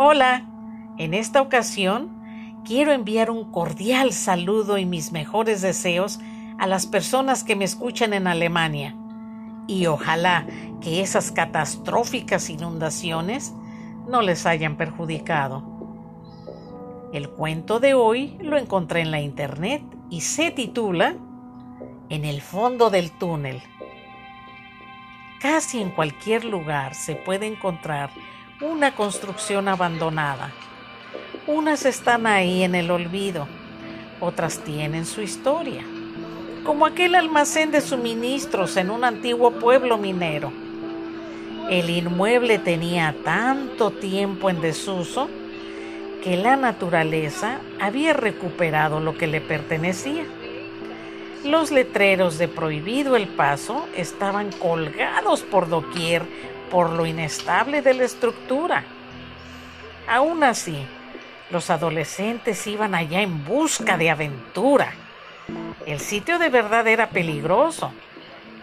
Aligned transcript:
Hola, 0.00 0.44
en 0.96 1.12
esta 1.12 1.42
ocasión 1.42 2.22
quiero 2.64 2.92
enviar 2.92 3.32
un 3.32 3.50
cordial 3.50 4.12
saludo 4.12 4.78
y 4.78 4.86
mis 4.86 5.10
mejores 5.10 5.60
deseos 5.60 6.20
a 6.56 6.68
las 6.68 6.86
personas 6.86 7.42
que 7.42 7.56
me 7.56 7.64
escuchan 7.64 8.12
en 8.12 8.28
Alemania. 8.28 8.94
Y 9.66 9.86
ojalá 9.86 10.46
que 10.80 11.00
esas 11.00 11.32
catastróficas 11.32 12.48
inundaciones 12.48 13.52
no 14.06 14.22
les 14.22 14.46
hayan 14.46 14.76
perjudicado. 14.76 15.64
El 17.12 17.30
cuento 17.30 17.80
de 17.80 17.94
hoy 17.94 18.38
lo 18.40 18.56
encontré 18.56 19.00
en 19.00 19.10
la 19.10 19.20
internet 19.20 19.82
y 20.10 20.20
se 20.20 20.52
titula 20.52 21.16
En 22.08 22.24
el 22.24 22.40
fondo 22.40 22.90
del 22.90 23.10
túnel. 23.10 23.60
Casi 25.40 25.82
en 25.82 25.90
cualquier 25.90 26.44
lugar 26.44 26.94
se 26.94 27.16
puede 27.16 27.48
encontrar 27.48 28.10
una 28.60 28.96
construcción 28.96 29.68
abandonada. 29.68 30.50
Unas 31.46 31.86
están 31.86 32.26
ahí 32.26 32.64
en 32.64 32.74
el 32.74 32.90
olvido, 32.90 33.46
otras 34.20 34.58
tienen 34.58 35.06
su 35.06 35.22
historia, 35.22 35.84
como 36.64 36.84
aquel 36.84 37.14
almacén 37.14 37.70
de 37.70 37.80
suministros 37.80 38.76
en 38.76 38.90
un 38.90 39.04
antiguo 39.04 39.52
pueblo 39.52 39.96
minero. 39.96 40.52
El 41.70 41.88
inmueble 41.88 42.58
tenía 42.58 43.14
tanto 43.24 43.92
tiempo 43.92 44.50
en 44.50 44.60
desuso 44.60 45.28
que 46.24 46.36
la 46.36 46.56
naturaleza 46.56 47.60
había 47.80 48.12
recuperado 48.12 48.98
lo 48.98 49.16
que 49.16 49.28
le 49.28 49.40
pertenecía. 49.40 50.24
Los 51.44 51.70
letreros 51.70 52.38
de 52.38 52.48
prohibido 52.48 53.14
el 53.14 53.28
paso 53.28 53.86
estaban 53.96 54.50
colgados 54.50 55.42
por 55.42 55.68
doquier 55.68 56.22
por 56.70 56.90
lo 56.90 57.06
inestable 57.06 57.82
de 57.82 57.94
la 57.94 58.04
estructura. 58.04 58.84
Aún 60.08 60.42
así, 60.42 60.86
los 61.50 61.70
adolescentes 61.70 62.66
iban 62.66 62.94
allá 62.94 63.20
en 63.20 63.44
busca 63.44 63.96
de 63.96 64.10
aventura. 64.10 64.92
El 65.86 66.00
sitio 66.00 66.38
de 66.38 66.48
verdad 66.50 66.86
era 66.86 67.08
peligroso 67.08 67.92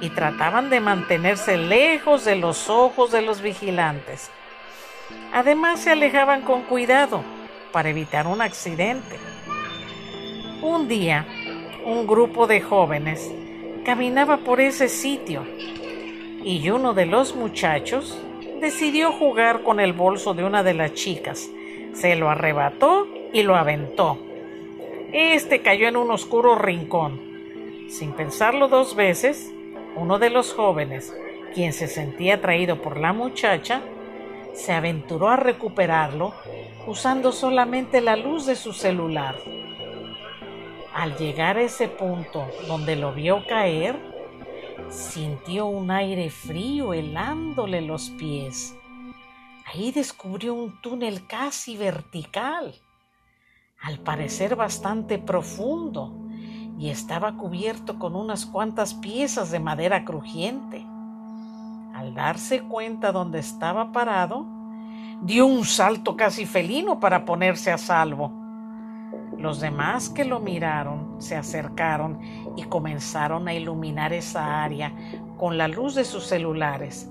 y 0.00 0.10
trataban 0.10 0.70
de 0.70 0.80
mantenerse 0.80 1.56
lejos 1.56 2.24
de 2.24 2.36
los 2.36 2.70
ojos 2.70 3.12
de 3.12 3.22
los 3.22 3.42
vigilantes. 3.42 4.30
Además 5.32 5.80
se 5.80 5.90
alejaban 5.90 6.42
con 6.42 6.62
cuidado 6.62 7.22
para 7.72 7.90
evitar 7.90 8.26
un 8.26 8.40
accidente. 8.40 9.18
Un 10.62 10.88
día, 10.88 11.26
un 11.84 12.06
grupo 12.06 12.46
de 12.46 12.60
jóvenes 12.60 13.30
caminaba 13.84 14.38
por 14.38 14.60
ese 14.60 14.88
sitio 14.88 15.46
y 16.42 16.70
uno 16.70 16.94
de 16.94 17.06
los 17.06 17.34
muchachos 17.34 18.18
decidió 18.60 19.12
jugar 19.12 19.62
con 19.62 19.80
el 19.80 19.92
bolso 19.92 20.34
de 20.34 20.44
una 20.44 20.62
de 20.62 20.74
las 20.74 20.94
chicas. 20.94 21.50
Se 21.92 22.16
lo 22.16 22.30
arrebató 22.30 23.06
y 23.32 23.42
lo 23.42 23.56
aventó. 23.56 24.18
Este 25.12 25.60
cayó 25.60 25.88
en 25.88 25.96
un 25.96 26.10
oscuro 26.10 26.54
rincón. 26.54 27.20
Sin 27.88 28.12
pensarlo 28.12 28.68
dos 28.68 28.94
veces, 28.94 29.52
uno 29.96 30.18
de 30.18 30.30
los 30.30 30.52
jóvenes, 30.54 31.14
quien 31.54 31.72
se 31.72 31.88
sentía 31.88 32.36
atraído 32.36 32.80
por 32.80 32.98
la 32.98 33.12
muchacha, 33.12 33.82
se 34.54 34.72
aventuró 34.72 35.28
a 35.28 35.36
recuperarlo 35.36 36.32
usando 36.86 37.32
solamente 37.32 38.00
la 38.00 38.16
luz 38.16 38.46
de 38.46 38.56
su 38.56 38.72
celular. 38.72 39.36
Al 40.94 41.16
llegar 41.16 41.56
a 41.56 41.62
ese 41.62 41.88
punto 41.88 42.46
donde 42.66 42.96
lo 42.96 43.12
vio 43.12 43.44
caer, 43.46 43.96
sintió 44.88 45.66
un 45.66 45.90
aire 45.90 46.30
frío 46.30 46.94
helándole 46.94 47.80
los 47.80 48.10
pies. 48.10 48.74
Ahí 49.66 49.92
descubrió 49.92 50.54
un 50.54 50.80
túnel 50.80 51.26
casi 51.26 51.76
vertical, 51.76 52.74
al 53.80 53.98
parecer 54.00 54.56
bastante 54.56 55.18
profundo, 55.18 56.12
y 56.78 56.88
estaba 56.88 57.36
cubierto 57.36 57.98
con 57.98 58.16
unas 58.16 58.46
cuantas 58.46 58.94
piezas 58.94 59.50
de 59.50 59.60
madera 59.60 60.04
crujiente. 60.04 60.84
Al 61.94 62.14
darse 62.14 62.62
cuenta 62.62 63.12
dónde 63.12 63.38
estaba 63.38 63.92
parado, 63.92 64.46
dio 65.22 65.46
un 65.46 65.64
salto 65.64 66.16
casi 66.16 66.46
felino 66.46 66.98
para 66.98 67.24
ponerse 67.24 67.70
a 67.70 67.78
salvo. 67.78 68.39
Los 69.40 69.58
demás 69.58 70.10
que 70.10 70.26
lo 70.26 70.38
miraron 70.38 71.16
se 71.18 71.34
acercaron 71.34 72.20
y 72.56 72.64
comenzaron 72.64 73.48
a 73.48 73.54
iluminar 73.54 74.12
esa 74.12 74.62
área 74.62 74.92
con 75.38 75.56
la 75.56 75.66
luz 75.66 75.94
de 75.94 76.04
sus 76.04 76.26
celulares, 76.26 77.10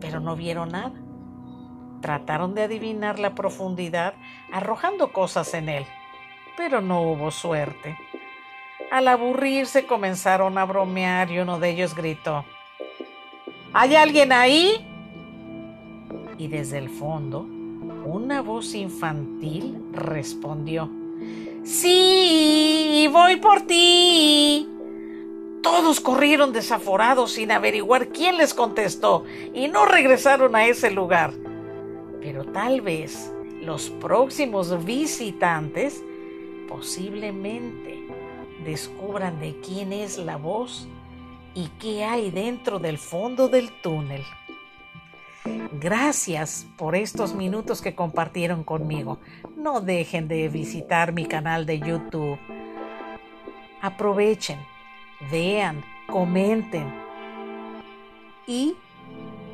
pero 0.00 0.20
no 0.20 0.36
vieron 0.36 0.68
nada. 0.68 0.92
Trataron 2.00 2.54
de 2.54 2.62
adivinar 2.62 3.18
la 3.18 3.34
profundidad 3.34 4.14
arrojando 4.52 5.12
cosas 5.12 5.52
en 5.52 5.68
él, 5.68 5.84
pero 6.56 6.80
no 6.80 7.02
hubo 7.02 7.32
suerte. 7.32 7.98
Al 8.92 9.08
aburrirse 9.08 9.84
comenzaron 9.84 10.56
a 10.58 10.64
bromear 10.64 11.28
y 11.32 11.40
uno 11.40 11.58
de 11.58 11.70
ellos 11.70 11.96
gritó, 11.96 12.44
¿Hay 13.72 13.96
alguien 13.96 14.30
ahí? 14.30 14.86
Y 16.38 16.46
desde 16.46 16.78
el 16.78 16.88
fondo, 16.88 17.40
una 17.40 18.42
voz 18.42 18.76
infantil 18.76 19.82
respondió, 19.90 20.88
Sí, 21.64 23.08
voy 23.10 23.36
por 23.36 23.62
ti. 23.62 24.68
Todos 25.62 25.98
corrieron 25.98 26.52
desaforados 26.52 27.32
sin 27.32 27.50
averiguar 27.50 28.08
quién 28.08 28.36
les 28.36 28.52
contestó 28.52 29.24
y 29.54 29.68
no 29.68 29.86
regresaron 29.86 30.54
a 30.56 30.66
ese 30.66 30.90
lugar. 30.90 31.32
Pero 32.20 32.44
tal 32.44 32.82
vez 32.82 33.32
los 33.62 33.88
próximos 33.88 34.84
visitantes 34.84 36.04
posiblemente 36.68 38.06
descubran 38.62 39.40
de 39.40 39.58
quién 39.60 39.94
es 39.94 40.18
la 40.18 40.36
voz 40.36 40.86
y 41.54 41.68
qué 41.80 42.04
hay 42.04 42.30
dentro 42.30 42.78
del 42.78 42.98
fondo 42.98 43.48
del 43.48 43.70
túnel. 43.80 44.22
Gracias 45.84 46.66
por 46.78 46.96
estos 46.96 47.34
minutos 47.34 47.82
que 47.82 47.94
compartieron 47.94 48.64
conmigo. 48.64 49.18
No 49.54 49.82
dejen 49.82 50.28
de 50.28 50.48
visitar 50.48 51.12
mi 51.12 51.26
canal 51.26 51.66
de 51.66 51.78
YouTube. 51.78 52.38
Aprovechen, 53.82 54.58
vean, 55.30 55.84
comenten 56.06 56.86
y 58.46 58.76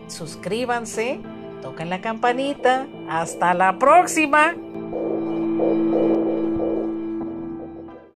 suscríbanse, 0.06 1.18
toquen 1.62 1.90
la 1.90 2.00
campanita. 2.00 2.86
Hasta 3.08 3.52
la 3.52 3.76
próxima. 3.76 4.54